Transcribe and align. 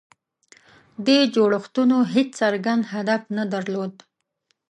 دې 1.05 1.19
جوړښتونو 1.35 1.97
هېڅ 2.13 2.29
څرګند 2.41 2.83
هدف 2.93 3.21
نه 3.37 3.43
درلود. 3.53 3.93